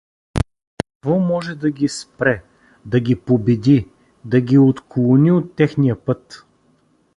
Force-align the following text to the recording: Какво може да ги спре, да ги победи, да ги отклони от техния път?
Какво 1.01 1.19
може 1.19 1.55
да 1.55 1.71
ги 1.71 1.87
спре, 1.87 2.43
да 2.85 2.99
ги 2.99 3.15
победи, 3.15 3.89
да 4.25 4.41
ги 4.41 4.57
отклони 4.57 5.31
от 5.31 5.55
техния 5.55 6.05
път? 6.05 6.45